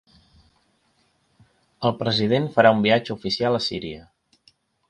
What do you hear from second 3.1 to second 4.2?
oficial a Síria.